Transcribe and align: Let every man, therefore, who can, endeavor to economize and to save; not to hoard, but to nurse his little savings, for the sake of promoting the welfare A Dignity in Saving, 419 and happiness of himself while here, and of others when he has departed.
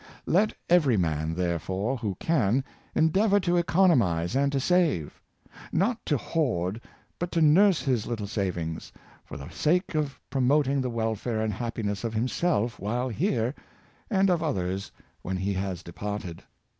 Let 0.25 0.53
every 0.67 0.97
man, 0.97 1.35
therefore, 1.35 1.95
who 1.97 2.15
can, 2.19 2.63
endeavor 2.95 3.39
to 3.41 3.55
economize 3.57 4.35
and 4.35 4.51
to 4.51 4.59
save; 4.59 5.21
not 5.71 6.03
to 6.07 6.17
hoard, 6.17 6.81
but 7.19 7.31
to 7.33 7.39
nurse 7.43 7.83
his 7.83 8.07
little 8.07 8.25
savings, 8.25 8.91
for 9.23 9.37
the 9.37 9.49
sake 9.49 9.93
of 9.93 10.19
promoting 10.31 10.81
the 10.81 10.89
welfare 10.89 11.41
A 11.43 11.47
Dignity 11.47 11.81
in 11.87 11.87
Saving, 11.97 12.27
419 12.29 12.33
and 12.33 12.33
happiness 12.33 12.73
of 12.73 12.75
himself 12.75 12.79
while 12.79 13.09
here, 13.09 13.53
and 14.09 14.31
of 14.31 14.41
others 14.41 14.91
when 15.21 15.37
he 15.37 15.53
has 15.53 15.83
departed. 15.83 16.41